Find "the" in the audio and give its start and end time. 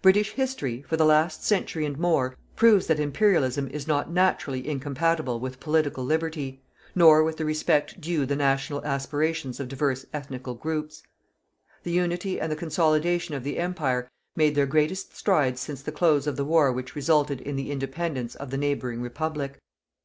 0.96-1.04, 7.36-7.44, 8.24-8.36, 11.82-11.90, 12.52-12.54, 13.42-13.58, 15.82-15.90, 16.36-16.44, 17.56-17.72, 18.50-18.56